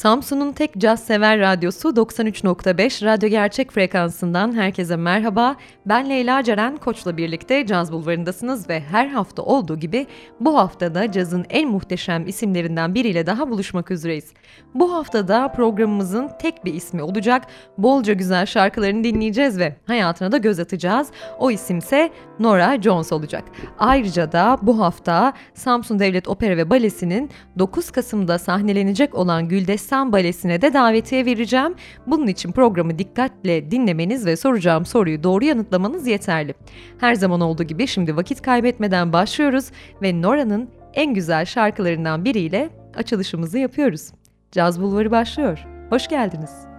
[0.00, 5.56] Samsun'un tek caz sever radyosu 93.5 Radyo Gerçek frekansından herkese merhaba.
[5.86, 10.06] Ben Leyla Ceren Koç'la birlikte Caz Bulvarı'ndasınız ve her hafta olduğu gibi
[10.40, 14.32] bu haftada cazın en muhteşem isimlerinden biriyle daha buluşmak üzereyiz.
[14.74, 17.46] Bu haftada programımızın tek bir ismi olacak.
[17.78, 21.08] Bolca güzel şarkılarını dinleyeceğiz ve hayatına da göz atacağız.
[21.38, 23.44] O isimse Nora Jones olacak.
[23.78, 30.12] Ayrıca da bu hafta Samsun Devlet Opera ve Balesi'nin 9 Kasım'da sahnelenecek olan Güldes Destan
[30.12, 31.74] Balesi'ne de davetiye vereceğim.
[32.06, 36.54] Bunun için programı dikkatle dinlemeniz ve soracağım soruyu doğru yanıtlamanız yeterli.
[36.98, 39.70] Her zaman olduğu gibi şimdi vakit kaybetmeden başlıyoruz
[40.02, 44.10] ve Nora'nın en güzel şarkılarından biriyle açılışımızı yapıyoruz.
[44.52, 45.66] Caz Bulvarı başlıyor.
[45.90, 46.69] Hoş geldiniz.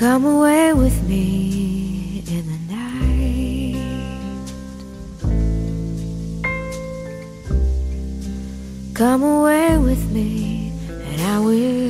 [0.00, 3.76] Come away with me in the night.
[8.94, 11.89] Come away with me, and I will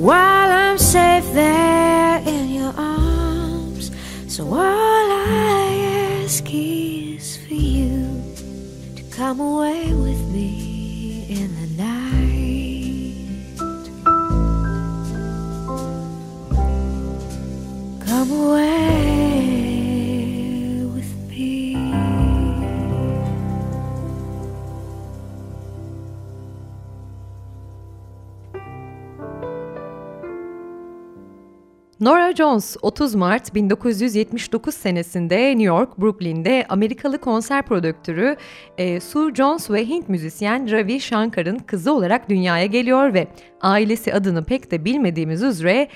[0.00, 3.90] while I'm safe there in your arms.
[4.28, 8.08] So all I ask is for you
[8.96, 13.18] to come away with me in the night.
[18.06, 18.69] Come away.
[32.00, 38.36] Nora Jones 30 Mart 1979 senesinde New York, Brooklyn'de Amerikalı konser prodüktörü
[38.78, 43.28] e, Sue Jones ve Hint müzisyen Ravi Shankar'ın kızı olarak dünyaya geliyor ve
[43.60, 45.88] ailesi adını pek de bilmediğimiz üzere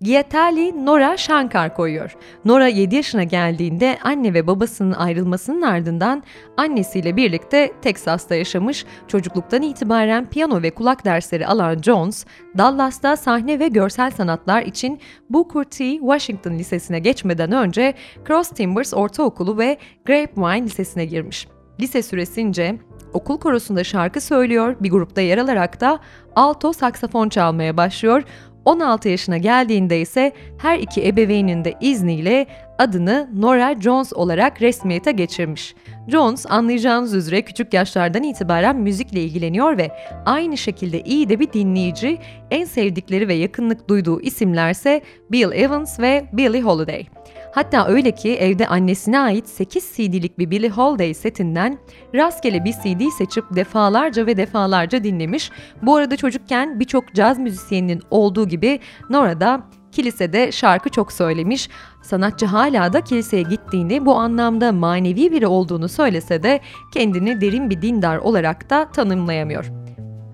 [0.00, 2.16] Gietali Nora Shankar koyuyor.
[2.44, 6.22] Nora 7 yaşına geldiğinde anne ve babasının ayrılmasının ardından
[6.56, 12.26] annesiyle birlikte Teksas'ta yaşamış, çocukluktan itibaren piyano ve kulak dersleri alan Jones,
[12.58, 15.00] Dallas'ta sahne ve görsel sanatlar için
[15.30, 15.98] Booker T.
[15.98, 17.94] Washington Lisesi'ne geçmeden önce
[18.26, 21.46] Cross Timbers Ortaokulu ve Grapevine Lisesi'ne girmiş.
[21.80, 22.78] Lise süresince
[23.12, 25.98] okul korosunda şarkı söylüyor, bir grupta yer alarak da
[26.36, 28.22] alto saksafon çalmaya başlıyor.
[28.68, 32.46] 16 yaşına geldiğinde ise her iki ebeveynin de izniyle
[32.78, 35.74] adını Nora Jones olarak resmiyete geçirmiş.
[36.08, 39.90] Jones anlayacağınız üzere küçük yaşlardan itibaren müzikle ilgileniyor ve
[40.26, 42.18] aynı şekilde iyi de bir dinleyici,
[42.50, 45.00] en sevdikleri ve yakınlık duyduğu isimlerse
[45.30, 47.06] Bill Evans ve Billie Holiday.
[47.52, 51.78] Hatta öyle ki evde annesine ait 8 CD'lik bir Billie Holiday setinden
[52.14, 55.50] rastgele bir CD seçip defalarca ve defalarca dinlemiş.
[55.82, 58.80] Bu arada çocukken birçok caz müzisyeninin olduğu gibi
[59.10, 59.62] Nora da
[59.92, 61.68] kilisede şarkı çok söylemiş.
[62.02, 66.60] Sanatçı hala da kiliseye gittiğini bu anlamda manevi biri olduğunu söylese de
[66.94, 69.64] kendini derin bir dindar olarak da tanımlayamıyor.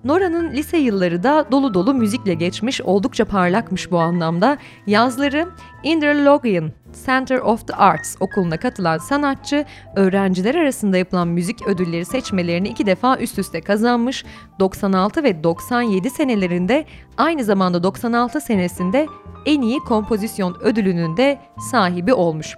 [0.05, 4.59] Nora'nın lise yılları da dolu dolu müzikle geçmiş, oldukça parlakmış bu anlamda.
[4.87, 5.49] Yazları
[5.83, 6.71] Interlogian
[7.07, 9.65] Center of the Arts okuluna katılan sanatçı,
[9.97, 14.25] öğrenciler arasında yapılan müzik ödülleri seçmelerini iki defa üst üste kazanmış.
[14.59, 16.85] 96 ve 97 senelerinde
[17.17, 19.07] aynı zamanda 96 senesinde
[19.47, 21.39] en iyi kompozisyon ödülünün de
[21.71, 22.57] sahibi olmuş.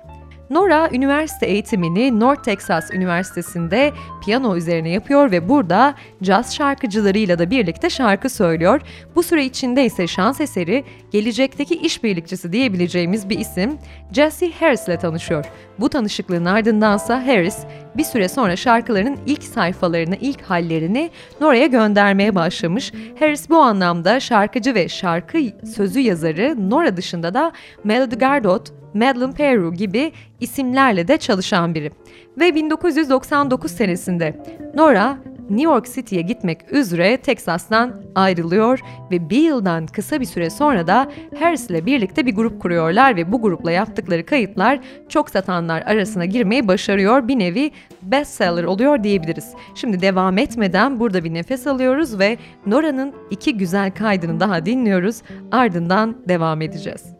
[0.50, 3.92] Nora üniversite eğitimini North Texas Üniversitesi'nde
[4.24, 8.80] piyano üzerine yapıyor ve burada caz şarkıcılarıyla da birlikte şarkı söylüyor.
[9.14, 13.78] Bu süre içinde ise şans eseri gelecekteki işbirlikçisi diyebileceğimiz bir isim
[14.12, 15.44] Jesse Harris ile tanışıyor.
[15.78, 17.58] Bu tanışıklığın ardındansa Harris
[17.96, 21.10] bir süre sonra şarkılarının ilk sayfalarını, ilk hallerini
[21.40, 22.92] Nora'ya göndermeye başlamış.
[23.18, 25.38] Harris bu anlamda şarkıcı ve şarkı
[25.76, 27.52] sözü yazarı Nora dışında da
[27.84, 31.90] Melody Gardot, Madeleine Peru gibi isimlerle de çalışan biri.
[32.38, 34.44] Ve 1999 senesinde
[34.74, 35.18] Nora
[35.50, 41.10] New York City'ye gitmek üzere Texas'tan ayrılıyor ve bir yıldan kısa bir süre sonra da
[41.38, 46.68] Harris ile birlikte bir grup kuruyorlar ve bu grupla yaptıkları kayıtlar çok satanlar arasına girmeyi
[46.68, 47.28] başarıyor.
[47.28, 47.70] Bir nevi
[48.02, 49.52] bestseller oluyor diyebiliriz.
[49.74, 55.22] Şimdi devam etmeden burada bir nefes alıyoruz ve Nora'nın iki güzel kaydını daha dinliyoruz.
[55.52, 57.15] Ardından devam edeceğiz.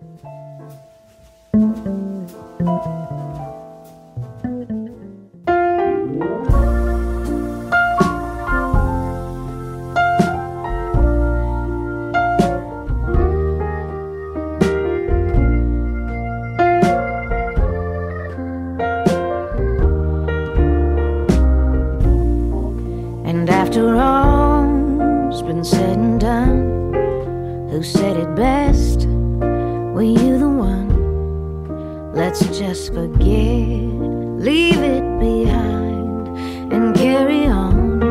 [25.56, 26.92] Been said and done,
[27.70, 29.06] who said it best?
[29.94, 32.12] Were you the one?
[32.12, 33.80] Let's just forget,
[34.48, 36.28] leave it behind,
[36.74, 38.02] and carry on.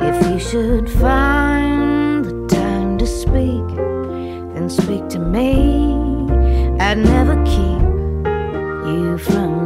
[0.00, 3.68] If you should find the time to speak,
[4.54, 5.94] then speak to me.
[6.80, 7.82] I'd never keep
[8.90, 9.63] you from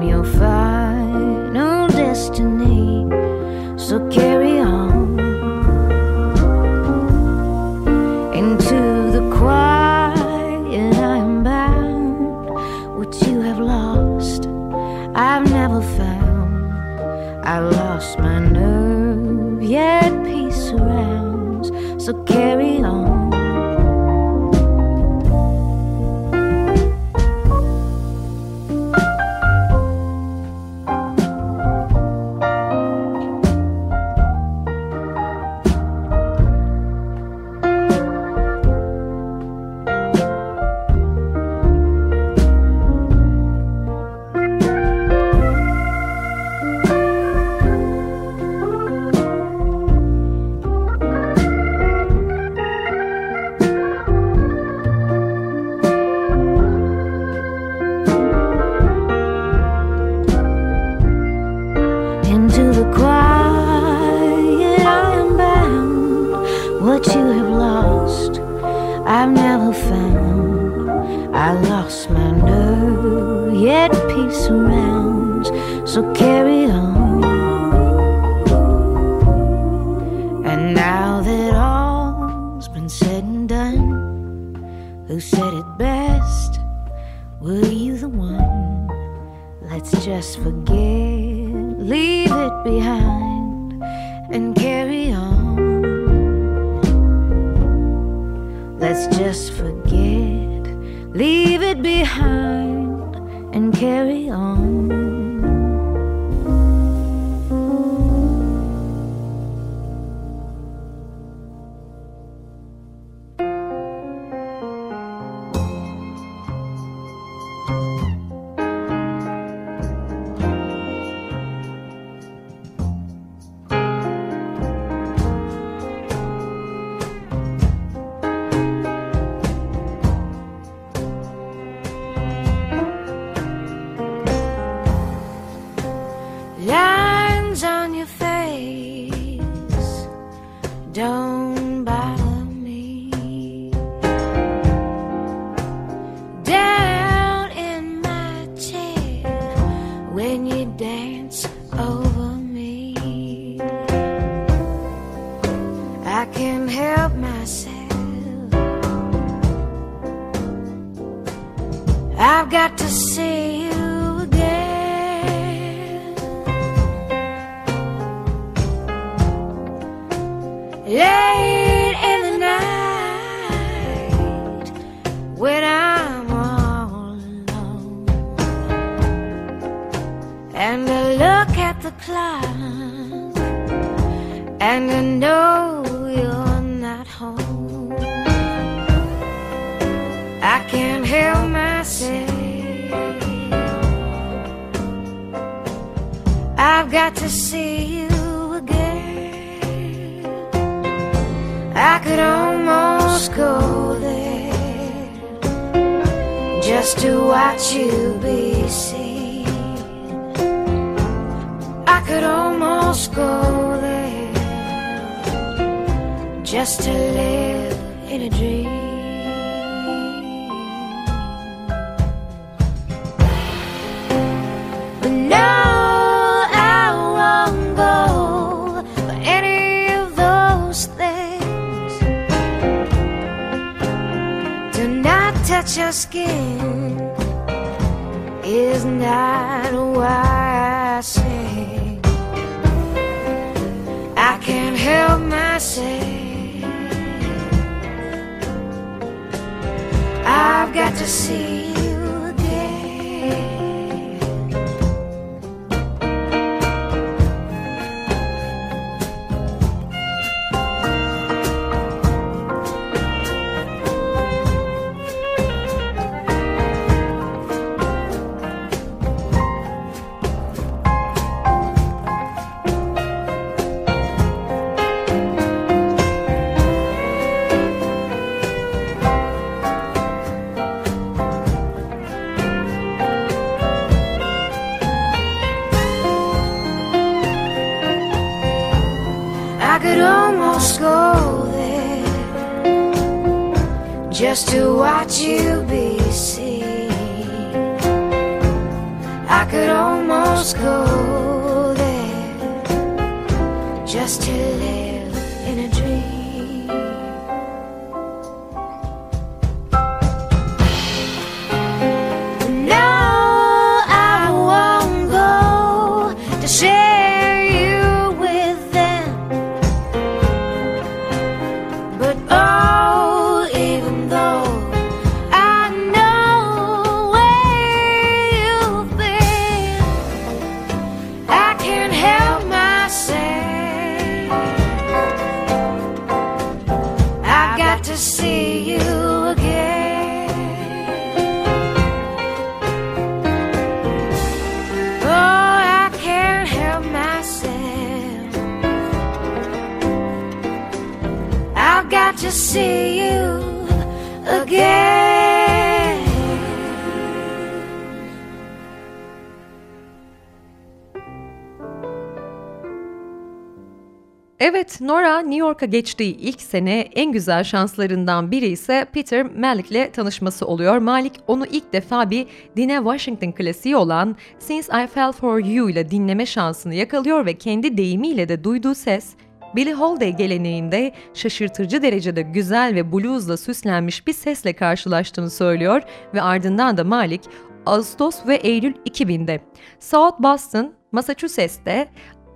[365.30, 370.78] New York'a geçtiği ilk sene en güzel şanslarından biri ise Peter Malik'le tanışması oluyor.
[370.78, 375.90] Malik onu ilk defa bir Dine Washington klasiği olan Since I Fell For You ile
[375.90, 379.14] dinleme şansını yakalıyor ve kendi deyimiyle de duyduğu ses
[379.56, 385.82] Billie Holiday geleneğinde şaşırtıcı derecede güzel ve bluesla süslenmiş bir sesle karşılaştığını söylüyor
[386.14, 387.20] ve ardından da Malik
[387.66, 389.40] Ağustos ve Eylül 2000'de
[389.80, 391.88] South Boston, Massachusetts'te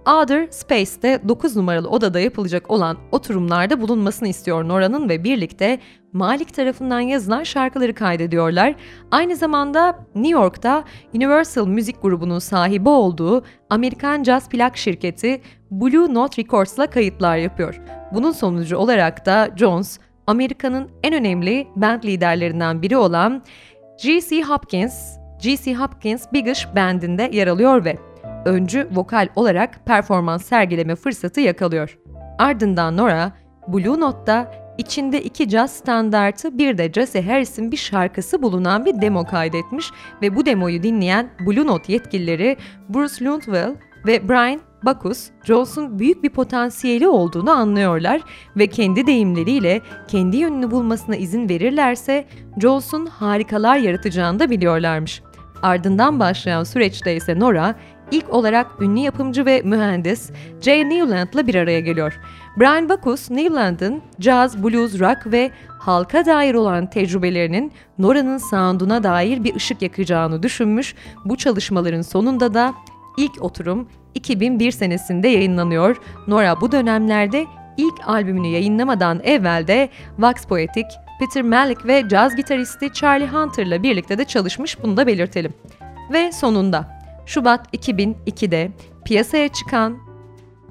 [0.06, 5.78] Outer Space'te 9 numaralı odada yapılacak olan oturumlarda bulunmasını istiyor Nora'nın ve birlikte
[6.12, 8.74] Malik tarafından yazılan şarkıları kaydediyorlar.
[9.10, 15.40] Aynı zamanda New York'ta Universal Müzik grubunun sahibi olduğu Amerikan Jazz plak şirketi
[15.70, 17.80] Blue Note Records'la kayıtlar yapıyor.
[18.14, 23.42] Bunun sonucu olarak da Jones, Amerika'nın en önemli band liderlerinden biri olan
[24.02, 24.42] G.C.
[24.42, 25.74] Hopkins, G.C.
[25.74, 27.98] Hopkins Big Ish Band'inde yer alıyor ve
[28.44, 31.98] öncü vokal olarak performans sergileme fırsatı yakalıyor.
[32.38, 33.32] Ardından Nora,
[33.68, 39.24] Blue Note'da içinde iki jazz standartı bir de Jesse Harris'in bir şarkısı bulunan bir demo
[39.24, 39.90] kaydetmiş
[40.22, 42.56] ve bu demoyu dinleyen Blue Note yetkilileri
[42.88, 43.74] Bruce Lundwell
[44.06, 48.20] ve Brian Bacchus, Jones'un büyük bir potansiyeli olduğunu anlıyorlar
[48.56, 52.24] ve kendi deyimleriyle kendi yönünü bulmasına izin verirlerse
[52.60, 55.22] Jones'un harikalar yaratacağını da biliyorlarmış.
[55.62, 57.74] Ardından başlayan süreçte ise Nora
[58.12, 62.20] ilk olarak ünlü yapımcı ve mühendis Jay Newland'la bir araya geliyor.
[62.56, 69.54] Brian Bacchus, Newland'ın jazz, blues, rock ve halka dair olan tecrübelerinin Nora'nın sound'una dair bir
[69.54, 70.94] ışık yakacağını düşünmüş.
[71.24, 72.74] Bu çalışmaların sonunda da
[73.18, 75.96] ilk oturum 2001 senesinde yayınlanıyor.
[76.26, 79.88] Nora bu dönemlerde ilk albümünü yayınlamadan evvel de
[80.18, 80.86] Vox Poetic,
[81.20, 85.54] Peter Malik ve caz gitaristi Charlie Hunter'la birlikte de çalışmış bunu da belirtelim.
[86.12, 88.70] Ve sonunda Şubat 2002'de
[89.04, 89.98] piyasaya çıkan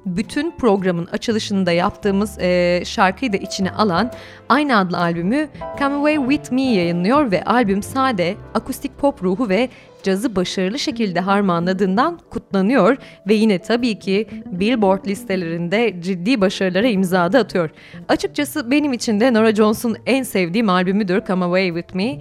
[0.06, 4.12] bütün programın açılışında yaptığımız e, şarkıyı da içine alan
[4.48, 9.68] aynı adlı albümü Come Away With Me yayınlıyor ve albüm sade, akustik pop ruhu ve
[10.02, 12.96] cazı başarılı şekilde harmanladığından kutlanıyor
[13.28, 17.70] ve yine tabii ki Billboard listelerinde ciddi başarılara imza da atıyor.
[18.08, 22.18] Açıkçası benim için de Nora Jones'un en sevdiğim albümüdür Come Away With Me.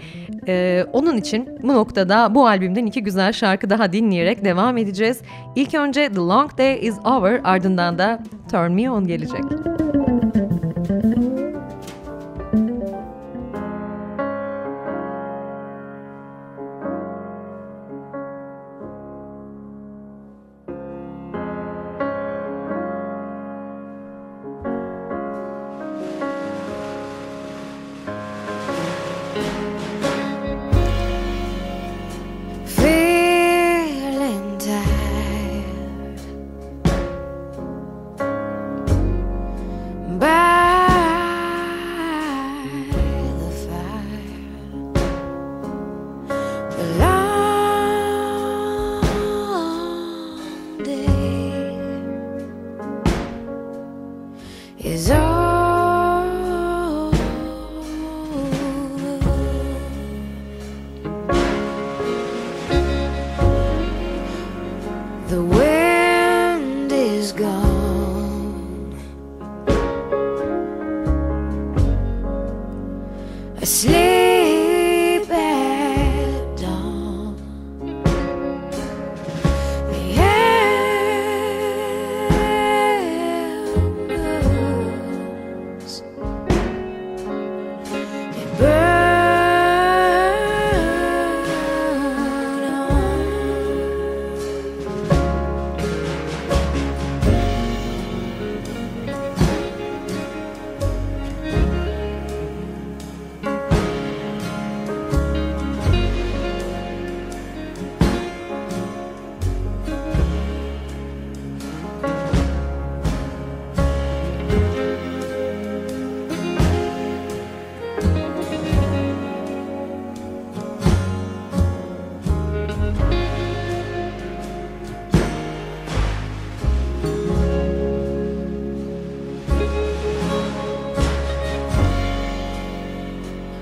[0.48, 5.22] Ee, onun için bu noktada bu albümden iki güzel şarkı daha dinleyerek devam edeceğiz.
[5.56, 9.42] İlk önce The Long Day Is Over ardından da Turn Me On gelecek.
[9.42, 9.91] I'm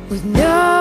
[0.10, 0.78] with no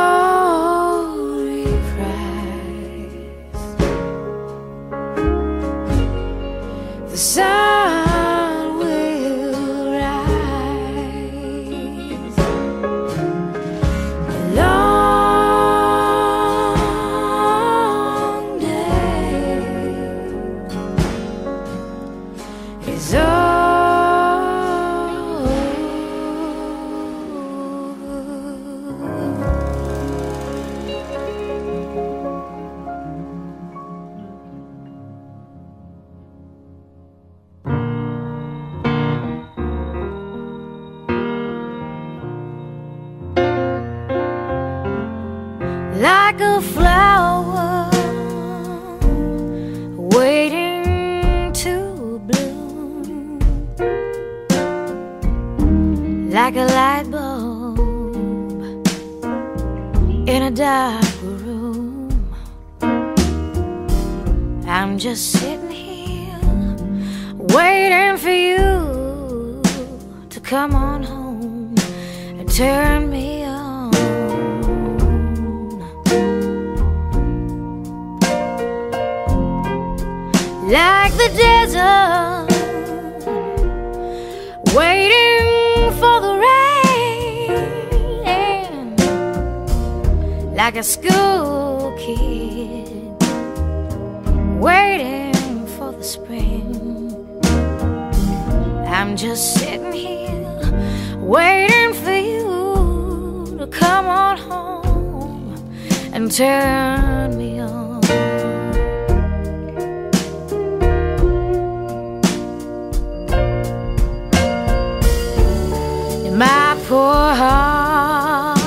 [116.39, 118.59] My poor heart,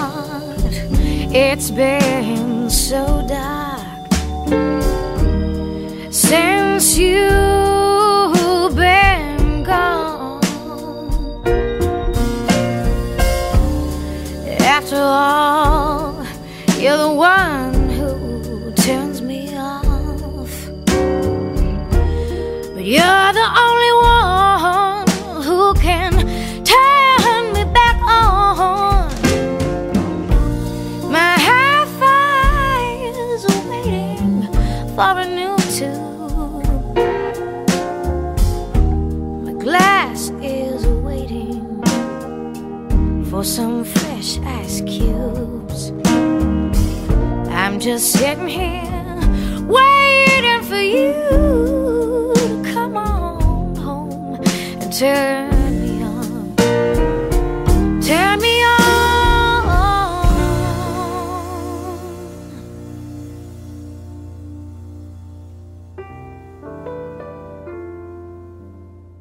[1.34, 3.61] it's been so dark
[43.42, 45.92] for some fresh ice cubes.
[47.50, 49.18] I'm just sitting here
[49.66, 54.36] waiting for you to come on home
[54.80, 56.56] and turn me on.
[58.00, 58.82] Turn me on.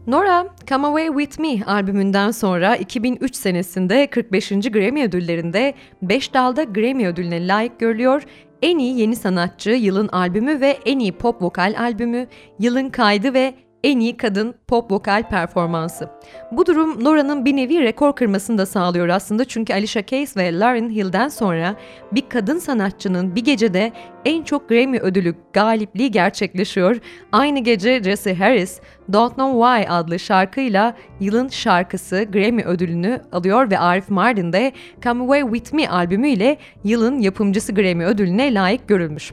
[0.04, 4.48] Nora, Come Away With Me albümünden sonra 2003 senesinde 45.
[4.48, 8.22] Grammy ödüllerinde 5 dalda Grammy ödülüne layık görülüyor.
[8.62, 12.26] En iyi yeni sanatçı, yılın albümü ve en iyi pop vokal albümü,
[12.58, 16.08] yılın kaydı ve en iyi kadın pop vokal performansı.
[16.52, 20.90] Bu durum Nora'nın bir nevi rekor kırmasını da sağlıyor aslında çünkü Alicia Keys ve Lauryn
[20.90, 21.76] Hill'den sonra
[22.12, 23.92] bir kadın sanatçının bir gecede
[24.24, 26.96] en çok Grammy ödülü galipliği gerçekleşiyor.
[27.32, 28.80] Aynı gece Jesse Harris,
[29.12, 35.24] Don't Know Why adlı şarkıyla yılın şarkısı Grammy ödülünü alıyor ve Arif Mardin de Come
[35.24, 39.32] Away With Me albümüyle yılın yapımcısı Grammy ödülüne layık görülmüş.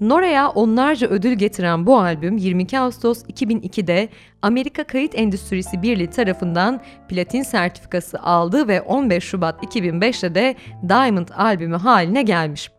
[0.00, 4.08] Nora'ya onlarca ödül getiren bu albüm 22 Ağustos 2002'de
[4.42, 10.54] Amerika Kayıt Endüstrisi Birliği tarafından platin sertifikası aldı ve 15 Şubat 2005'te de
[10.88, 12.70] Diamond albümü haline gelmiş.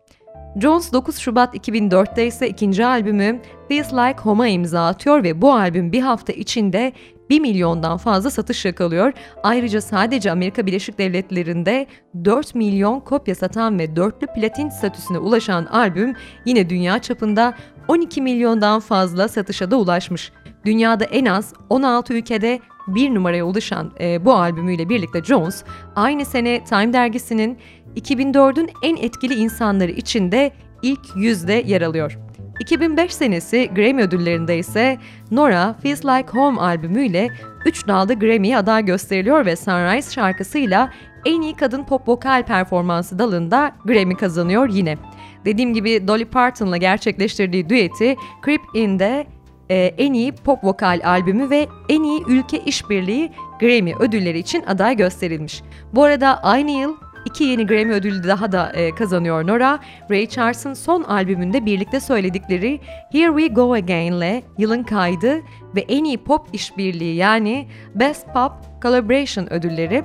[0.60, 5.92] Jones 9 Şubat 2004'te ise ikinci albümü Feels Like Home'a imza atıyor ve bu albüm
[5.92, 6.92] bir hafta içinde
[7.30, 9.12] 1 milyondan fazla satış yakalıyor.
[9.42, 11.86] Ayrıca sadece Amerika Birleşik Devletleri'nde
[12.24, 17.54] 4 milyon kopya satan ve dörtlü platin statüsüne ulaşan albüm yine dünya çapında
[17.88, 20.32] 12 milyondan fazla satışa da ulaşmış.
[20.64, 25.64] Dünyada en az 16 ülkede bir numaraya ulaşan e, bu albümüyle birlikte Jones
[25.96, 27.58] aynı sene Time dergisinin
[27.96, 32.18] 2004'ün en etkili insanları içinde ilk yüzde yer alıyor.
[32.60, 34.98] 2005 senesi Grammy ödüllerinde ise
[35.30, 37.28] Nora Feels Like Home albümüyle
[37.66, 40.92] 3 dalda Grammy'ye aday gösteriliyor ve Sunrise şarkısıyla
[41.26, 44.98] en iyi kadın pop vokal performansı dalında Grammy kazanıyor yine.
[45.44, 49.26] Dediğim gibi Dolly Parton'la gerçekleştirdiği düeti Creep In'de
[49.70, 54.96] e, en iyi pop vokal albümü ve en iyi ülke işbirliği Grammy ödülleri için aday
[54.96, 55.62] gösterilmiş.
[55.94, 59.78] Bu arada aynı yıl İki yeni Grammy ödülü daha da e, kazanıyor Nora.
[60.10, 62.80] Ray Charles'ın son albümünde birlikte söyledikleri
[63.12, 65.40] Here We Go Again'le yılın kaydı
[65.76, 70.04] ve en iyi pop işbirliği yani Best Pop Collaboration ödülleri.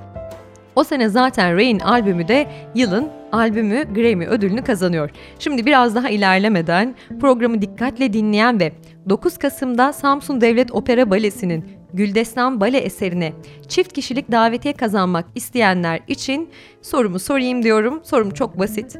[0.75, 5.09] O sene zaten Ray'in albümü de yılın albümü Grammy ödülünü kazanıyor.
[5.39, 8.71] Şimdi biraz daha ilerlemeden programı dikkatle dinleyen ve
[9.09, 13.33] 9 Kasım'da Samsun Devlet Opera Balesi'nin Güldestan Bale eserine
[13.67, 16.49] çift kişilik davetiye kazanmak isteyenler için
[16.81, 18.01] sorumu sorayım diyorum.
[18.03, 18.97] Sorum çok basit.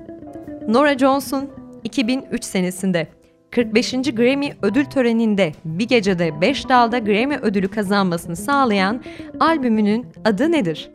[0.67, 1.49] Nora Jones'un
[1.83, 3.07] 2003 senesinde
[3.51, 3.91] 45.
[3.91, 9.03] Grammy ödül töreninde bir gecede 5 dalda Grammy ödülü kazanmasını sağlayan
[9.39, 10.89] albümünün adı nedir?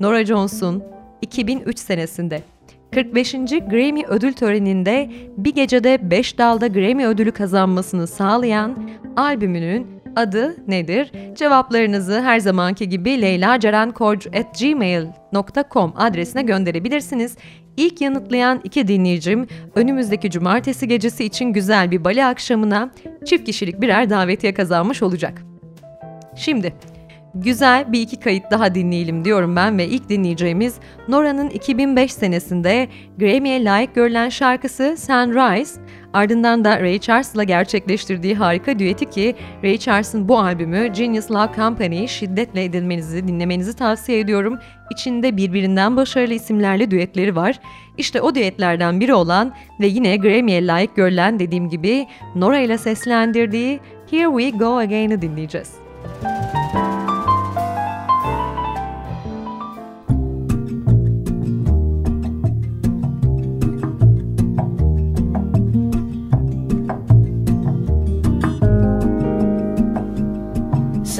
[0.00, 0.84] Nora Jones'un
[1.22, 2.42] 2003 senesinde
[2.94, 3.32] 45.
[3.70, 11.12] Grammy ödül töreninde bir gecede 5 dalda Grammy ödülü kazanmasını sağlayan albümünün adı nedir?
[11.34, 17.36] Cevaplarınızı her zamanki gibi leylacerenkorc.gmail.com adresine gönderebilirsiniz.
[17.76, 22.90] İlk yanıtlayan iki dinleyicim önümüzdeki cumartesi gecesi için güzel bir bale akşamına
[23.24, 25.42] çift kişilik birer davetiye kazanmış olacak.
[26.36, 26.72] Şimdi
[27.34, 30.74] güzel bir iki kayıt daha dinleyelim diyorum ben ve ilk dinleyeceğimiz
[31.08, 32.88] Nora'nın 2005 senesinde
[33.18, 35.80] Grammy'ye layık görülen şarkısı Sunrise.
[36.12, 42.08] Ardından da Ray Charles'la gerçekleştirdiği harika düeti ki Ray Charles'ın bu albümü Genius Love Company'yi
[42.08, 44.58] şiddetle edinmenizi, dinlemenizi tavsiye ediyorum.
[44.90, 47.60] İçinde birbirinden başarılı isimlerle düetleri var.
[47.98, 53.80] İşte o düetlerden biri olan ve yine Grammy'ye layık görülen dediğim gibi Nora ile seslendirdiği
[54.10, 55.70] Here We Go Again'i dinleyeceğiz.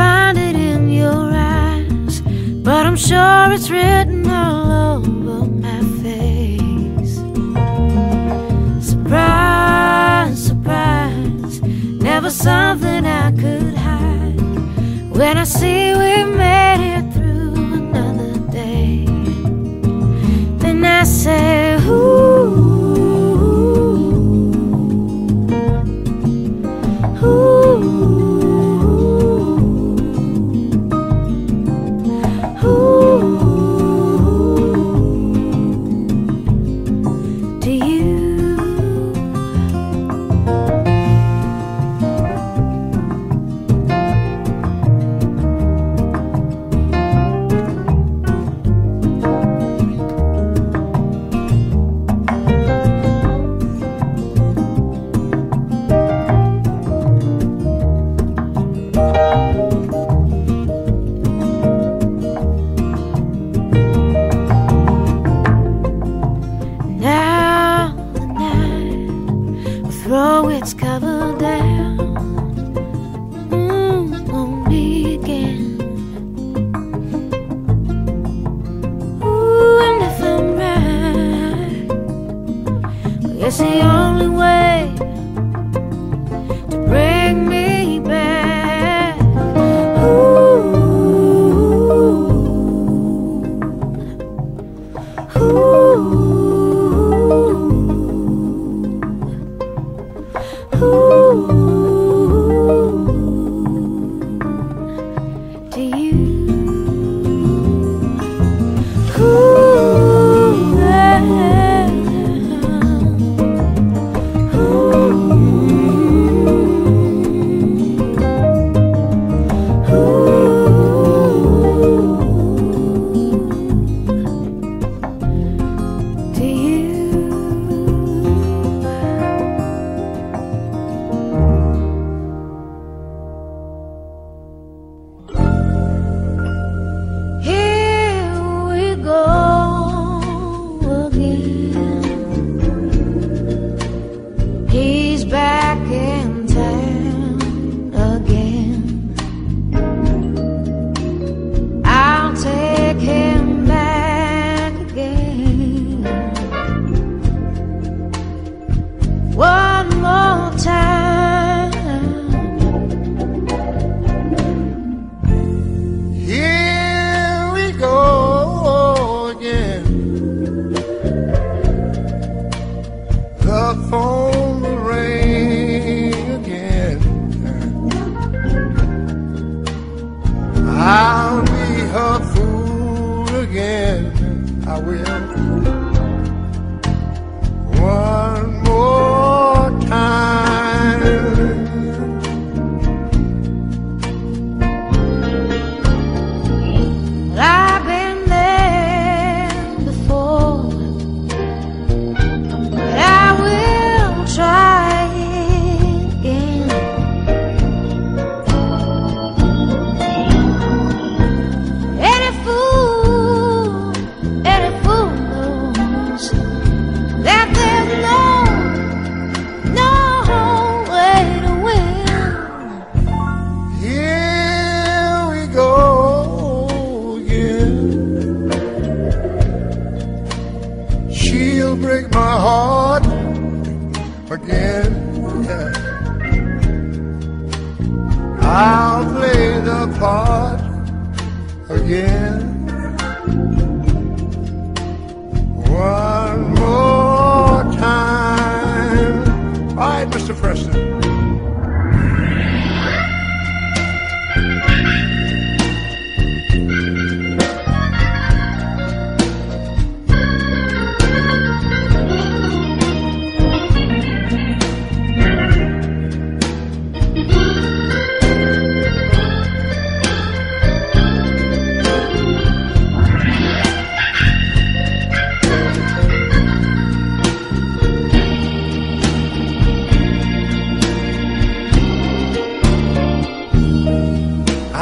[0.00, 1.24] Find it in your
[1.56, 2.14] eyes,
[2.66, 7.14] but I'm sure it's written all over my face.
[8.90, 11.54] Surprise, surprise,
[12.08, 14.40] never something I could hide.
[15.18, 16.29] When I see we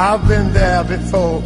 [0.01, 1.43] I've been there before.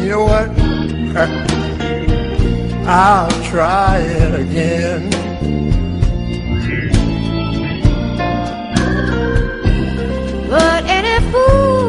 [0.00, 0.48] You know what?
[2.86, 5.10] I'll try it again.
[10.48, 11.87] But any fool,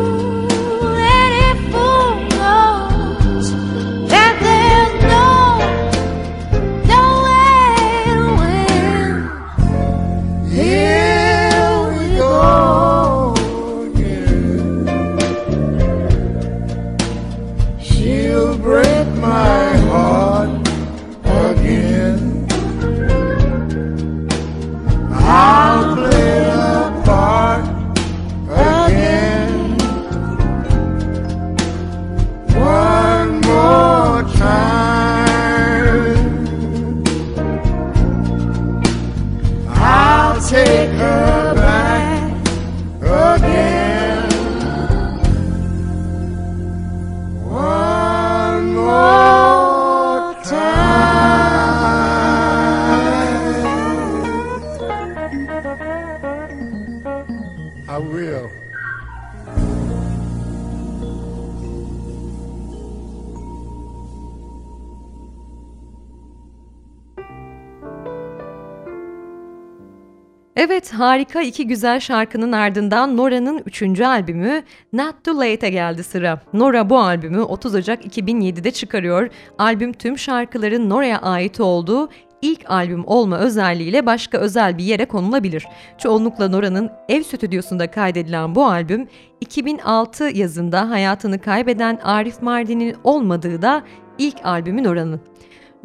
[70.99, 74.01] harika iki güzel şarkının ardından Nora'nın 3.
[74.01, 76.41] albümü Not Too Late'e geldi sıra.
[76.53, 79.29] Nora bu albümü 30 Ocak 2007'de çıkarıyor.
[79.57, 82.09] Albüm tüm şarkıların Nora'ya ait olduğu
[82.41, 85.65] ilk albüm olma özelliğiyle başka özel bir yere konulabilir.
[85.97, 89.07] Çoğunlukla Nora'nın ev stüdyosunda kaydedilen bu albüm
[89.41, 93.83] 2006 yazında hayatını kaybeden Arif Mardin'in olmadığı da
[94.17, 95.21] ilk albümün Nora'nın.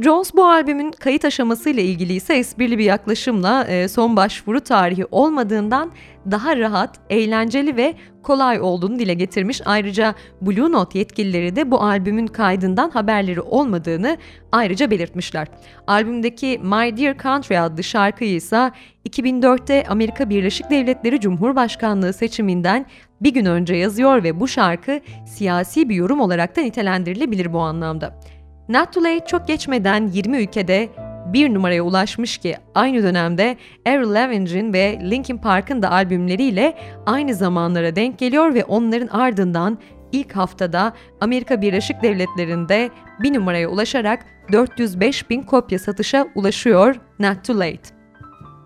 [0.01, 5.93] Jones bu albümün kayıt aşamasıyla ilgili ise esprili bir yaklaşımla e, son başvuru tarihi olmadığından
[6.31, 9.61] daha rahat, eğlenceli ve kolay olduğunu dile getirmiş.
[9.65, 14.17] Ayrıca Blue Note yetkilileri de bu albümün kaydından haberleri olmadığını
[14.53, 15.49] ayrıca belirtmişler.
[15.87, 18.71] Albümdeki My Dear Country adlı şarkıyı ise
[19.09, 22.87] 2004'te Amerika Birleşik Devletleri Cumhurbaşkanlığı seçiminden
[23.21, 28.21] bir gün önce yazıyor ve bu şarkı siyasi bir yorum olarak da nitelendirilebilir bu anlamda.
[28.71, 30.89] Late çok geçmeden 20 ülkede
[31.27, 37.97] bir numaraya ulaşmış ki aynı dönemde Avril Lavigne'in ve Linkin Park'ın da albümleriyle aynı zamanlara
[37.97, 39.79] denk geliyor ve onların ardından
[40.13, 47.59] ilk haftada Amerika Birleşik Devletleri'nde bir numaraya ulaşarak 405 bin kopya satışa ulaşıyor Not Too
[47.59, 47.95] Late.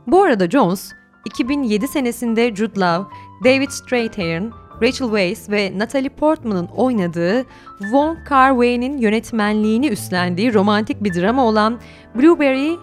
[0.06, 0.92] Bu arada Jones,
[1.26, 4.50] 2007 senesinde Jude Law, David Strathairn,
[4.82, 7.44] Rachel Weisz ve Natalie Portman'ın oynadığı
[7.78, 11.80] Wong Kar-wai'nin yönetmenliğini üstlendiği romantik bir drama olan
[12.14, 12.76] Blueberry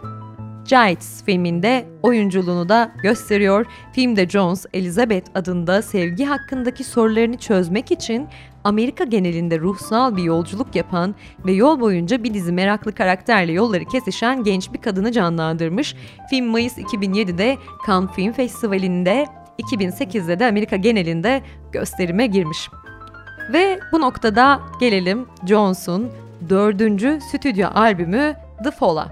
[0.70, 3.66] Giants filminde oyunculuğunu da gösteriyor.
[3.94, 8.28] Filmde Jones, Elizabeth adında sevgi hakkındaki sorularını çözmek için
[8.64, 11.16] Amerika genelinde ruhsal bir yolculuk yapan
[11.46, 15.96] ve yol boyunca bir dizi meraklı karakterle yolları kesişen genç bir kadını canlandırmış.
[16.30, 19.26] Film Mayıs 2007'de Cannes Film Festivali'nde
[19.60, 21.42] 2008'de de Amerika genelinde
[21.72, 22.70] gösterime girmiş.
[23.54, 26.12] Ve bu noktada gelelim Jones'un
[26.50, 29.08] dördüncü stüdyo albümü The Fall'a.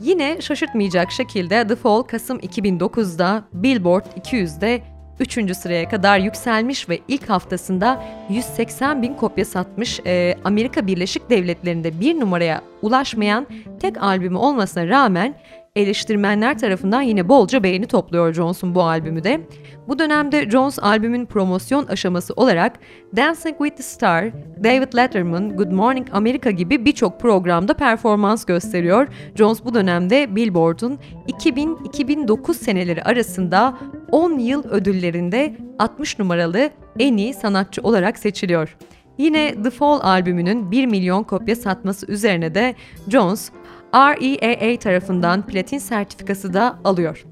[0.00, 4.82] Yine şaşırtmayacak şekilde The Fall Kasım 2009'da Billboard 200'de
[5.20, 5.56] 3.
[5.56, 12.20] sıraya kadar yükselmiş ve ilk haftasında 180 bin kopya satmış Ee, Amerika Birleşik Devletleri'nde bir
[12.20, 13.46] numaraya ulaşmayan
[13.80, 15.34] tek albümü olmasına rağmen
[15.76, 19.40] eleştirmenler tarafından yine bolca beğeni topluyor Jones'un bu albümü de.
[19.88, 22.78] Bu dönemde Jones albümün promosyon aşaması olarak
[23.16, 24.32] Dancing with the Star,
[24.64, 29.08] David Letterman, Good Morning America gibi birçok programda performans gösteriyor.
[29.34, 30.98] Jones bu dönemde Billboard'un
[31.28, 33.78] 2000-2009 seneleri arasında
[34.10, 38.76] 10 yıl ödüllerinde 60 numaralı en iyi sanatçı olarak seçiliyor.
[39.18, 42.74] Yine The Fall albümünün 1 milyon kopya satması üzerine de
[43.08, 43.50] Jones
[43.94, 47.24] REAA tarafından platin sertifikası da alıyor.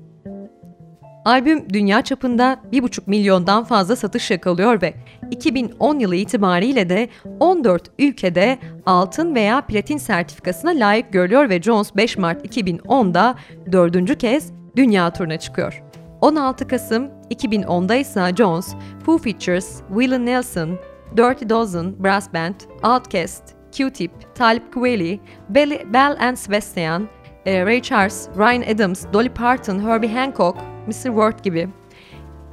[1.25, 4.95] Albüm dünya çapında 1,5 milyondan fazla satış yakalıyor ve
[5.31, 7.09] 2010 yılı itibariyle de
[7.41, 13.35] 14 ülkede altın veya platin sertifikasına layık görülüyor ve Jones 5 Mart 2010'da
[13.73, 15.83] dördüncü kez dünya turuna çıkıyor.
[16.21, 18.75] 16 Kasım 2010'da ise Jones,
[19.07, 20.79] Foo Features, Willie Nelson,
[21.17, 23.43] Dirty Dozen Brass Band, Outkast,
[23.73, 27.09] Q-Tip, Talib Kweli, Bell and Sebastian,
[27.47, 30.57] e, Ray Charles, Ryan Adams, Dolly Parton, Herbie Hancock,
[30.87, 31.05] Mr.
[31.05, 31.69] Ward gibi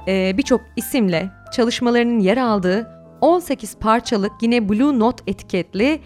[0.08, 2.88] e, birçok isimle çalışmalarının yer aldığı
[3.20, 6.00] 18 parçalık yine Blue Note etiketli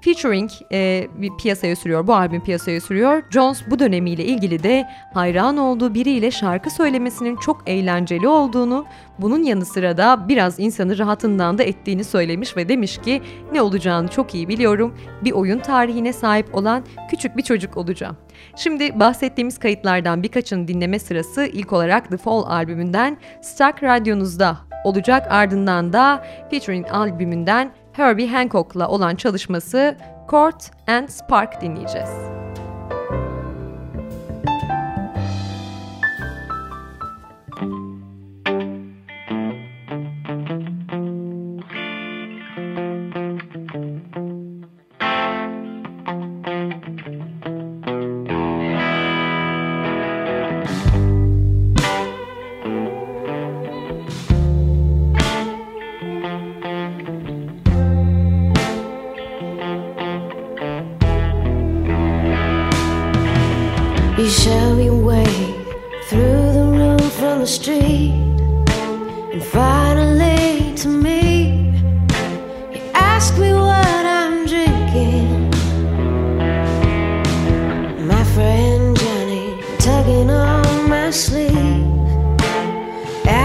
[0.00, 3.22] Featuring e, bir piyasaya sürüyor, bu albüm piyasaya sürüyor.
[3.30, 8.86] Jones bu dönemiyle ilgili de hayran olduğu biriyle şarkı söylemesinin çok eğlenceli olduğunu,
[9.18, 13.22] bunun yanı sıra da biraz insanı rahatından da ettiğini söylemiş ve demiş ki
[13.52, 14.94] ne olacağını çok iyi biliyorum.
[15.24, 18.16] Bir oyun tarihine sahip olan küçük bir çocuk olacağım.
[18.56, 25.92] Şimdi bahsettiğimiz kayıtlardan birkaçını dinleme sırası ilk olarak The Fall albümünden Stark Radyonuzda olacak ardından
[25.92, 29.96] da Featuring albümünden Herbie Hancock'la olan çalışması
[30.30, 32.10] Court and Spark dinleyeceğiz.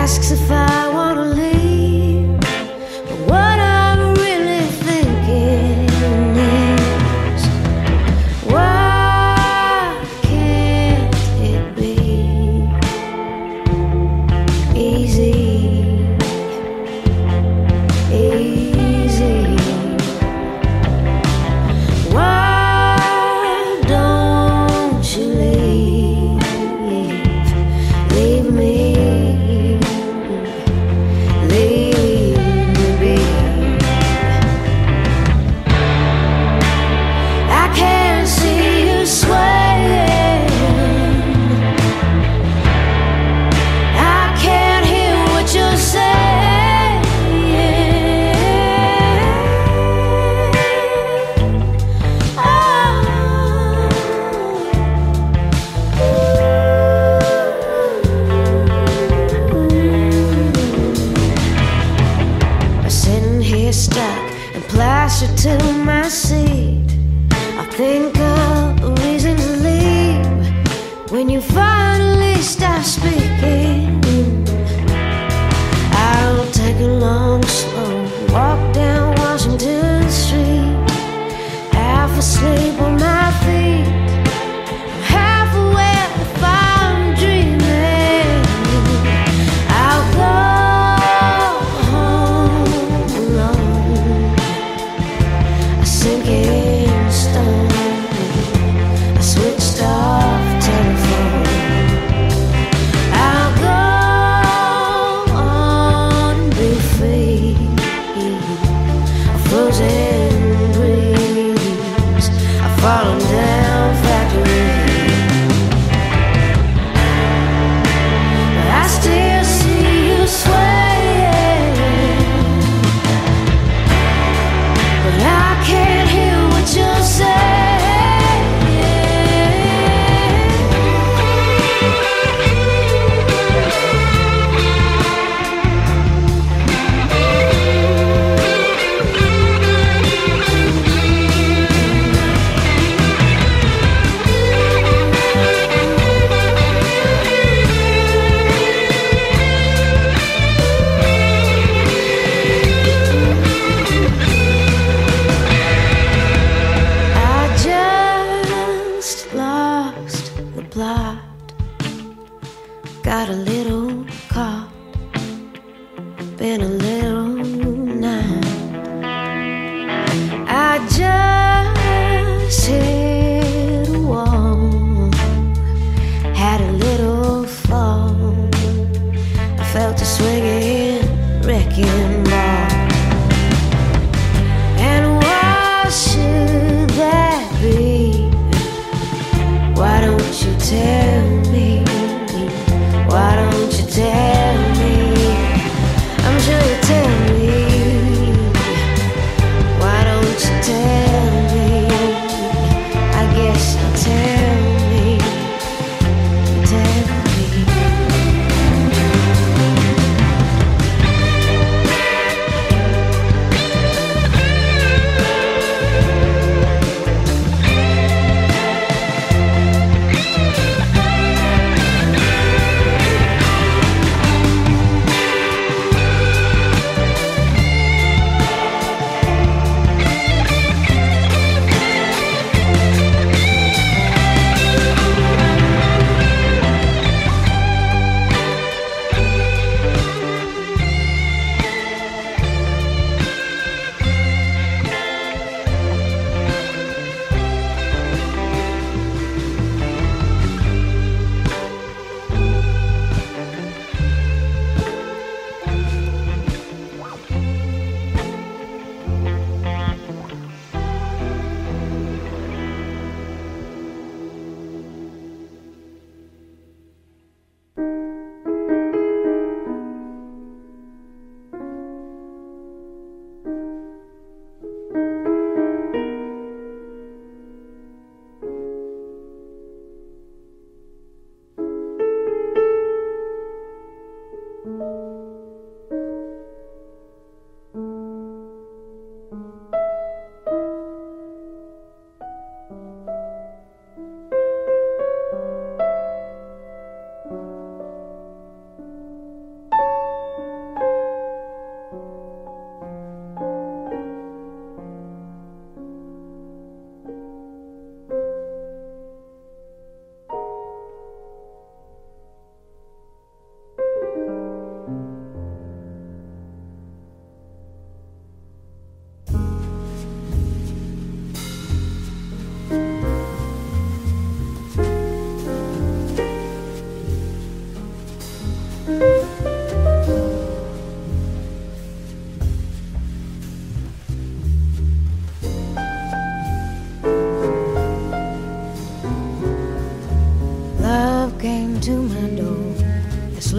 [0.03, 1.72] Asks if I wanna leave.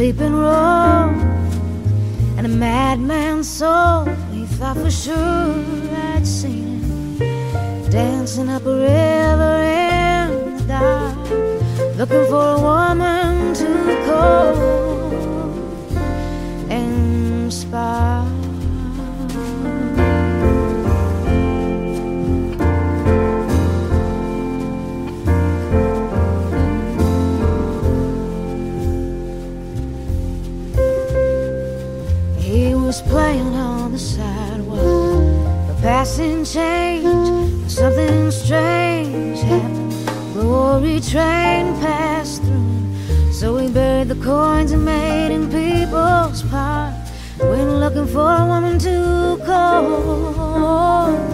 [0.05, 1.15] Sleeping room,
[2.37, 4.05] and a madman's soul.
[4.35, 5.17] He thought for sure
[6.13, 11.17] I'd seen him dancing up a river in the dark,
[11.97, 12.84] looking for a woman
[32.95, 37.69] was playing on the sidewalk, a passing change.
[37.69, 39.93] Something strange happened.
[40.35, 46.95] Glory train passed through, so we buried the coins and made in people's park.
[47.41, 51.34] Went looking for a woman to call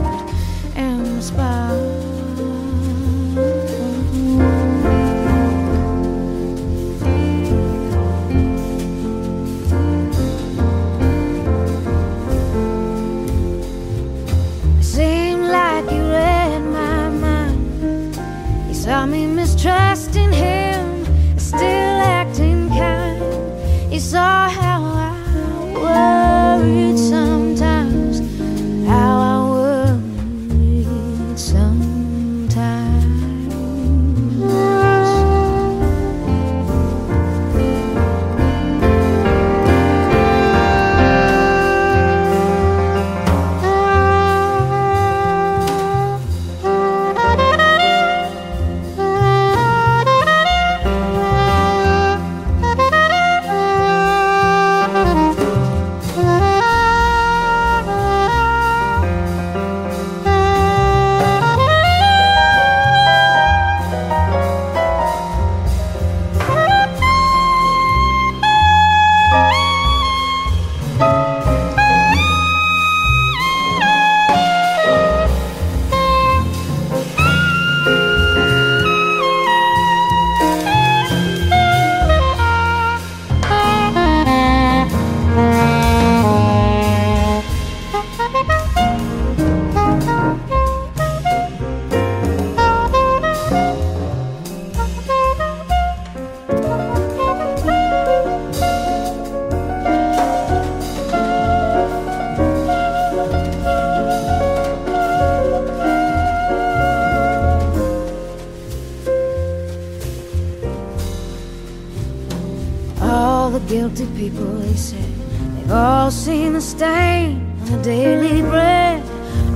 [113.80, 115.10] guilty people, they said.
[115.56, 119.02] They've all seen the stain on the daily bread,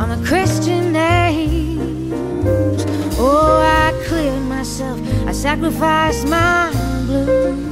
[0.00, 2.14] on the Christian names.
[3.18, 4.98] Oh, I cleared myself,
[5.28, 6.70] I sacrificed my
[7.04, 7.63] blues.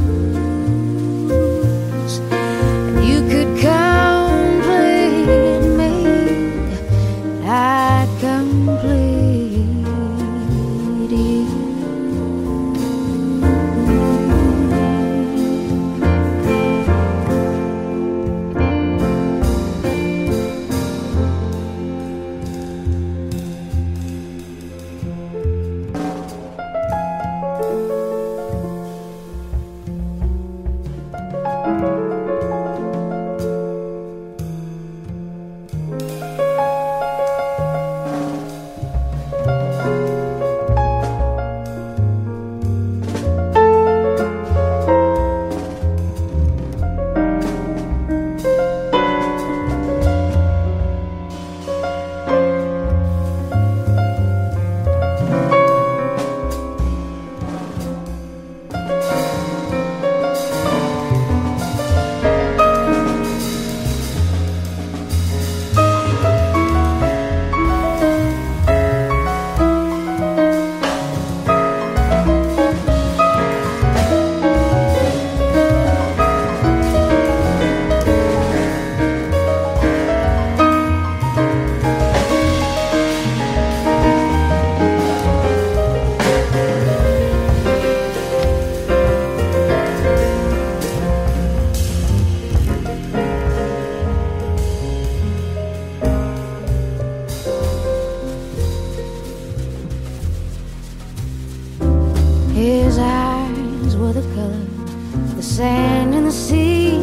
[105.63, 106.97] Sand and the sea.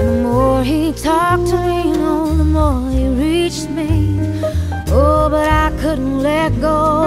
[0.00, 3.90] And the more he talked to me, you know, the more he reached me.
[4.88, 6.99] Oh, but I couldn't let go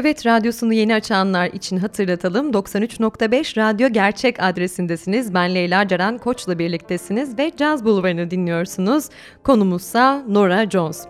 [0.00, 2.50] Evet, radyosunu yeni açanlar için hatırlatalım.
[2.50, 5.34] 93.5 Radyo Gerçek adresindesiniz.
[5.34, 9.08] Ben Leyla Ceren Koç'la birliktesiniz ve Caz Bulvarı'nı dinliyorsunuz.
[9.44, 11.06] Konumuzsa Nora Jones.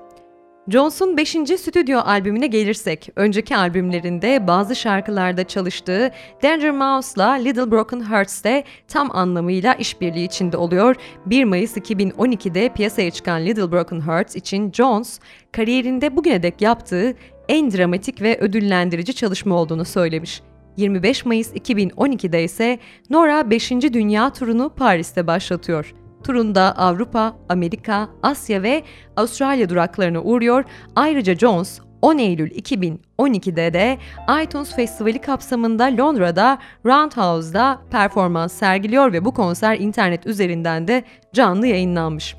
[0.68, 1.30] Jones'un 5.
[1.30, 6.10] stüdyo albümüne gelirsek, önceki albümlerinde bazı şarkılarda çalıştığı
[6.42, 10.96] Danger Mouse'la Little Broken Hearts'te tam anlamıyla işbirliği içinde oluyor.
[11.26, 15.20] 1 Mayıs 2012'de piyasaya çıkan Little Broken Hearts için Jones,
[15.52, 17.14] kariyerinde bugüne dek yaptığı
[17.48, 20.42] en dramatik ve ödüllendirici çalışma olduğunu söylemiş.
[20.76, 22.78] 25 Mayıs 2012'de ise
[23.10, 23.70] Nora 5.
[23.70, 25.94] Dünya turunu Paris'te başlatıyor.
[26.24, 28.82] Turunda Avrupa, Amerika, Asya ve
[29.16, 30.64] Avustralya duraklarına uğruyor.
[30.96, 33.98] Ayrıca Jones 10 Eylül 2012'de de
[34.42, 42.36] iTunes Festivali kapsamında Londra'da Roundhouse'da performans sergiliyor ve bu konser internet üzerinden de canlı yayınlanmış.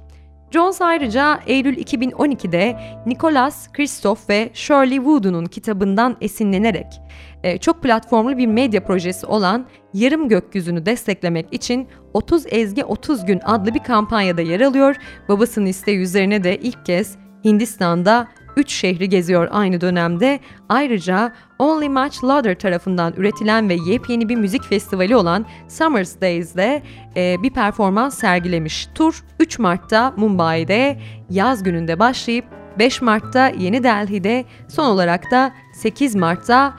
[0.52, 7.02] Jones ayrıca Eylül 2012'de Nicholas, Christoph ve Shirley Wood'un kitabından esinlenerek
[7.44, 13.40] e, çok platformlu bir medya projesi olan Yarım Gökyüzünü desteklemek için 30 Ezgi 30 Gün
[13.44, 14.96] adlı bir kampanyada yer alıyor.
[15.30, 18.28] Babasının isteği üzerine de ilk kez Hindistan'da
[18.60, 20.40] 3 şehri geziyor aynı dönemde.
[20.70, 26.84] Ayrıca Only Much Louder tarafından üretilen ve yepyeni bir müzik festivali olan Summer's Days'de
[27.16, 28.88] e, bir performans sergilemiş.
[28.96, 31.00] Tur 3 Mart'ta Mumbai'de
[31.30, 32.46] yaz gününde başlayıp
[32.80, 36.74] 5 Mart'ta Yeni Delhi'de, son olarak da 8 Mart'ta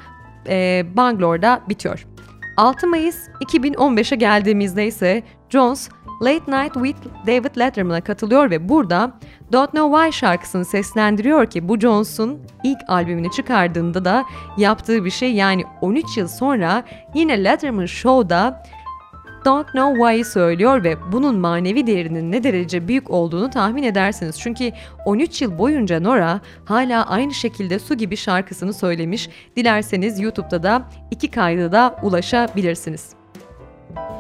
[0.48, 2.06] e, Bangalore'da bitiyor.
[2.56, 5.88] 6 Mayıs 2015'e geldiğimizde ise Jones
[6.22, 9.12] Late Night with David Letterman'a katılıyor ve burada
[9.52, 14.24] Don't Know Why şarkısını seslendiriyor ki bu Jones'un ilk albümünü çıkardığında da
[14.58, 18.62] yaptığı bir şey yani 13 yıl sonra yine Letterman Show'da
[19.44, 24.40] Don't Know Why'ı söylüyor ve bunun manevi değerinin ne derece büyük olduğunu tahmin edersiniz.
[24.40, 24.72] Çünkü
[25.04, 29.28] 13 yıl boyunca Nora hala aynı şekilde su gibi şarkısını söylemiş.
[29.56, 33.19] Dilerseniz YouTube'da da iki kaydı da ulaşabilirsiniz.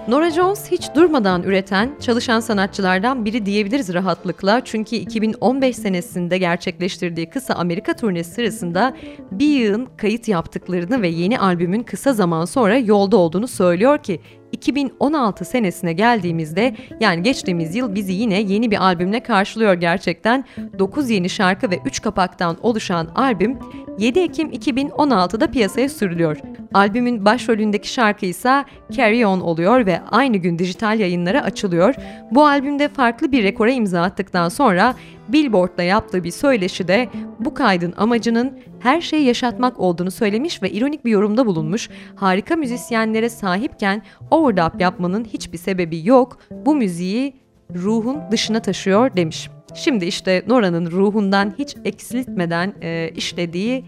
[0.08, 4.60] Nora Jones hiç durmadan üreten, çalışan sanatçılardan biri diyebiliriz rahatlıkla.
[4.64, 8.96] Çünkü 2015 senesinde gerçekleştirdiği kısa Amerika turnesi sırasında
[9.32, 14.20] bir yığın kayıt yaptıklarını ve yeni albümün kısa zaman sonra yolda olduğunu söylüyor ki
[14.52, 20.44] 2016 senesine geldiğimizde yani geçtiğimiz yıl bizi yine yeni bir albümle karşılıyor gerçekten.
[20.78, 23.58] 9 yeni şarkı ve 3 kapaktan oluşan albüm
[23.98, 26.36] 7 Ekim 2016'da piyasaya sürülüyor.
[26.74, 31.94] Albümün başrolündeki şarkı ise Carry On oluyor ve aynı gün dijital yayınlara açılıyor.
[32.30, 34.94] Bu albümde farklı bir rekora imza attıktan sonra
[35.32, 37.08] Billboard'da yaptığı bir söyleşide
[37.38, 41.88] bu kaydın amacının her şeyi yaşatmak olduğunu söylemiş ve ironik bir yorumda bulunmuş.
[42.16, 46.38] Harika müzisyenlere sahipken overdub yapmanın hiçbir sebebi yok.
[46.50, 47.36] Bu müziği
[47.74, 49.50] ruhun dışına taşıyor demiş.
[49.74, 53.84] Şimdi işte Nora'nın ruhundan hiç eksiltmeden e, işlediği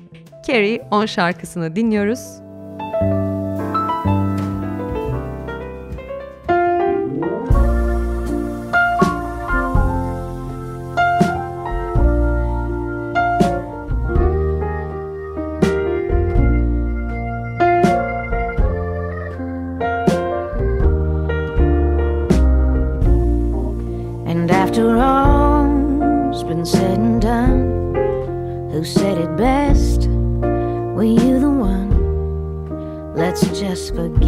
[0.47, 2.43] Carry On şarkısını dinliyoruz.
[28.73, 30.09] Who said it best?
[30.09, 33.15] Were you the one?
[33.15, 34.25] Let's just forget,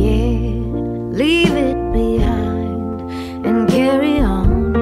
[1.16, 3.00] leave it behind,
[3.46, 4.76] and carry on.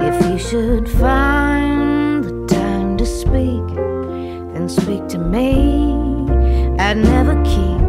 [0.00, 3.66] If you should find the time to speak,
[4.54, 5.92] then speak to me.
[6.78, 7.82] I'd never keep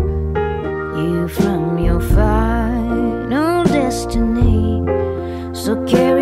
[1.00, 4.84] you from your final destiny.
[5.54, 6.19] So carry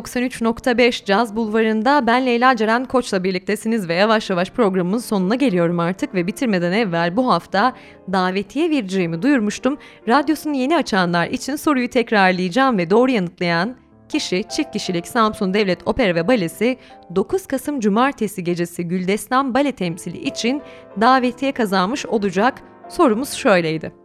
[0.00, 6.14] 93.5 Caz Bulvarı'nda ben Leyla Ceren Koç'la birliktesiniz ve yavaş yavaş programımın sonuna geliyorum artık
[6.14, 7.72] ve bitirmeden evvel bu hafta
[8.12, 9.78] davetiye vereceğimi duyurmuştum.
[10.08, 13.76] Radyosunu yeni açanlar için soruyu tekrarlayacağım ve doğru yanıtlayan
[14.08, 16.78] kişi çift kişilik Samsun Devlet Opera ve Balesi
[17.14, 20.62] 9 Kasım Cumartesi gecesi Güldestan Bale temsili için
[21.00, 22.62] davetiye kazanmış olacak.
[22.88, 23.99] Sorumuz şöyleydi.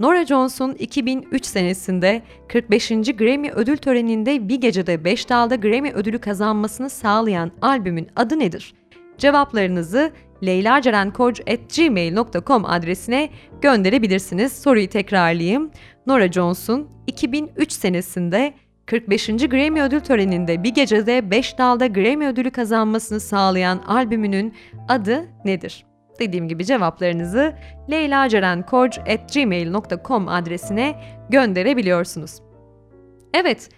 [0.00, 2.88] Nora Jones'un 2003 senesinde 45.
[2.88, 8.74] Grammy ödül töreninde bir gecede 5 dalda Grammy ödülü kazanmasını sağlayan albümün adı nedir?
[9.18, 10.12] Cevaplarınızı
[10.44, 13.30] leylacerenkoc.gmail.com adresine
[13.60, 14.52] gönderebilirsiniz.
[14.52, 15.70] Soruyu tekrarlayayım.
[16.06, 18.54] Nora Jones'un 2003 senesinde
[18.86, 19.26] 45.
[19.26, 24.54] Grammy ödül töreninde bir gecede 5 dalda Grammy ödülü kazanmasını sağlayan albümünün
[24.88, 25.91] adı nedir?
[26.20, 27.54] Dediğim gibi cevaplarınızı
[27.90, 30.94] leylacerenkoc.gmail.com adresine
[31.30, 32.40] gönderebiliyorsunuz.
[33.34, 33.68] Evet,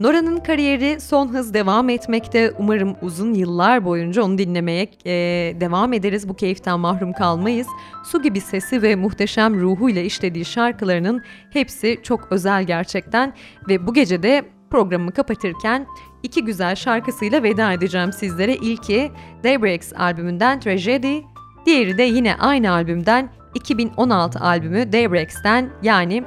[0.00, 2.52] Nora'nın kariyeri son hız devam etmekte.
[2.58, 5.12] Umarım uzun yıllar boyunca onu dinlemeye e,
[5.60, 6.28] devam ederiz.
[6.28, 7.66] Bu keyiften mahrum kalmayız.
[8.04, 11.22] Su gibi sesi ve muhteşem ruhuyla işlediği şarkılarının
[11.52, 13.32] hepsi çok özel gerçekten.
[13.68, 15.86] Ve bu gece de programımı kapatırken
[16.22, 18.54] iki güzel şarkısıyla veda edeceğim sizlere.
[18.54, 19.10] İlki
[19.44, 21.18] Daybreaks albümünden Tragedy,
[21.66, 26.24] diğeri de yine aynı albümden 2016 albümü Daybreaks'ten yani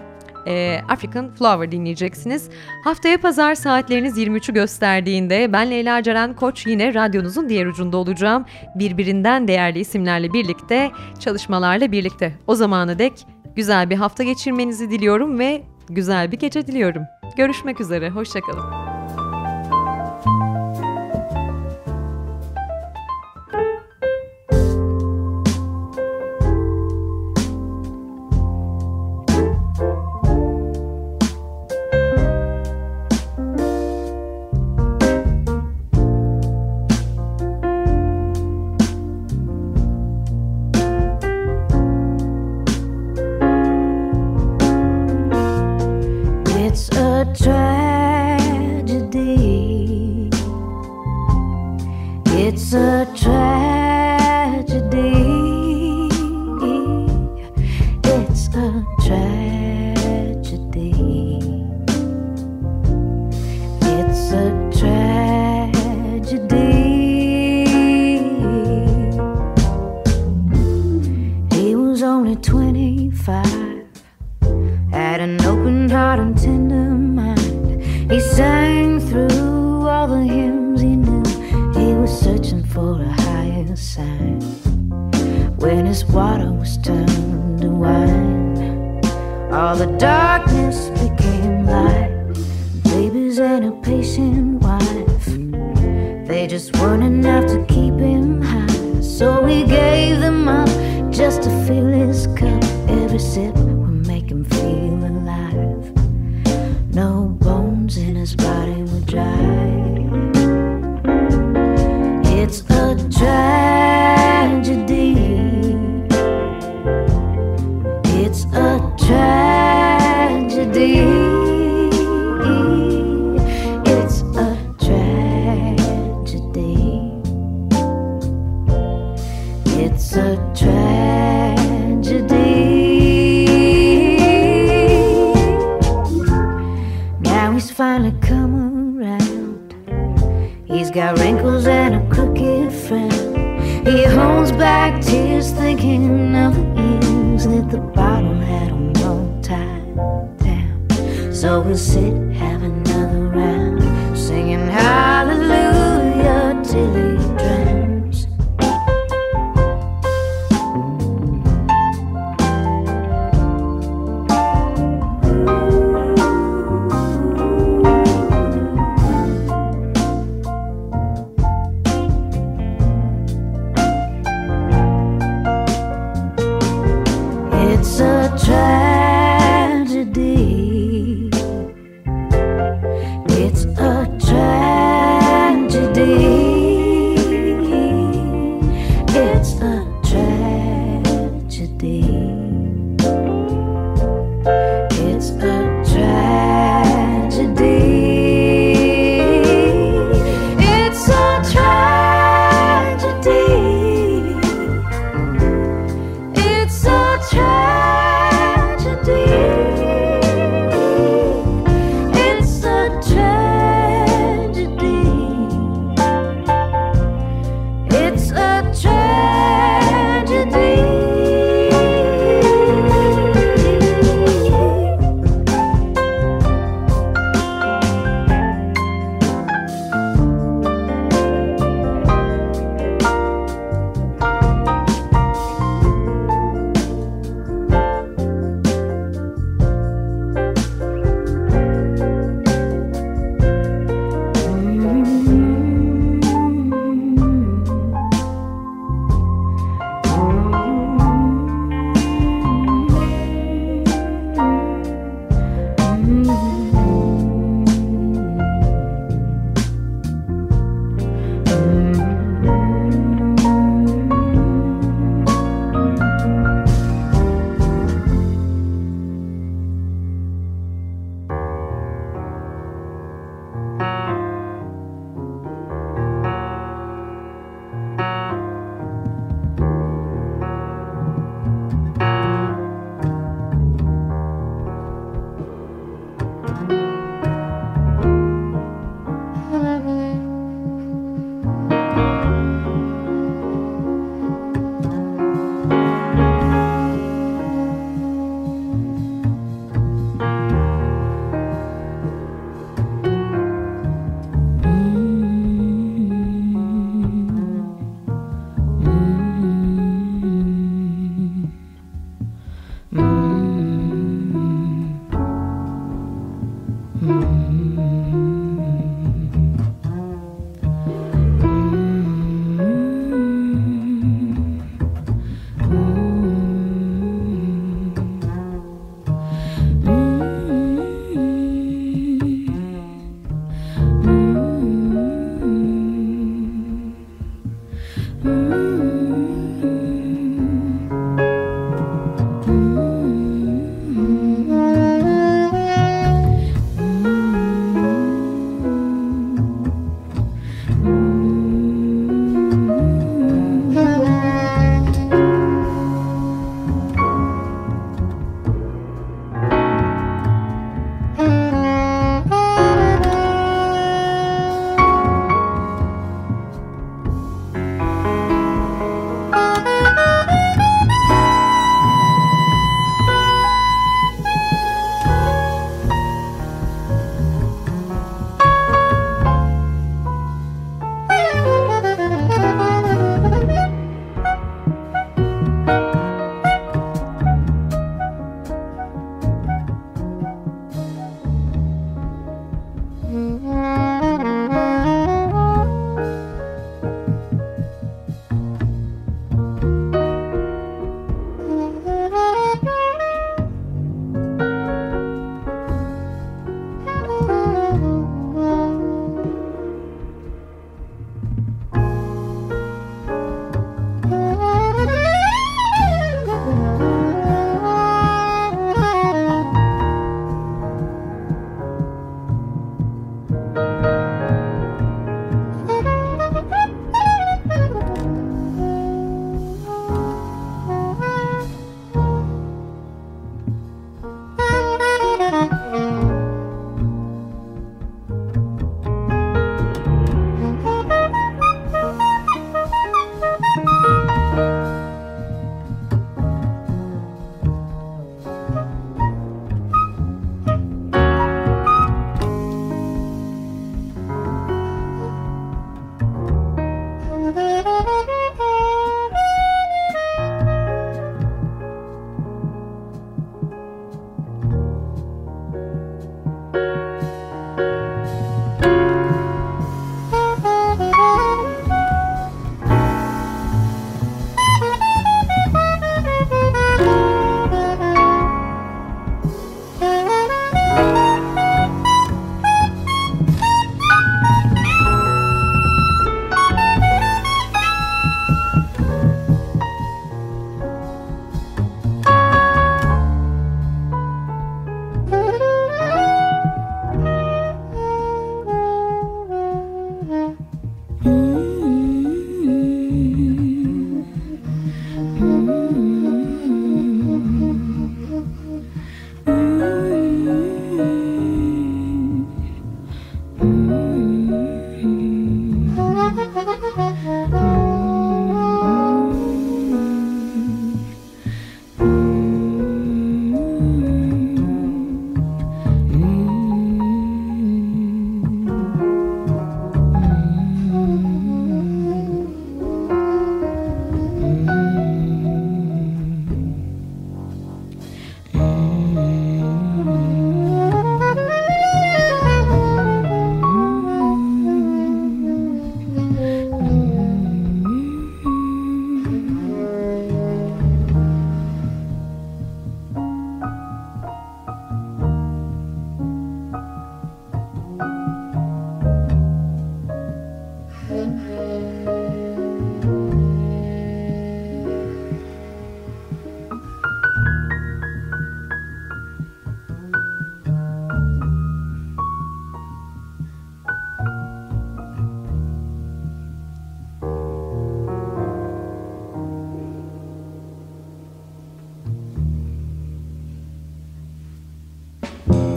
[0.47, 2.49] e, African Flower dinleyeceksiniz.
[2.83, 8.45] Haftaya pazar saatleriniz 23'ü gösterdiğinde ben Leyla Ceren Koç yine radyonuzun diğer ucunda olacağım.
[8.75, 12.33] Birbirinden değerli isimlerle birlikte, çalışmalarla birlikte.
[12.47, 13.13] O zamanı dek
[13.55, 17.03] güzel bir hafta geçirmenizi diliyorum ve güzel bir gece diliyorum.
[17.37, 19.00] Görüşmek üzere, hoşçakalın.